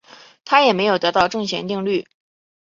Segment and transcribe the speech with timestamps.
[0.45, 2.07] 他也没有得到正弦定律。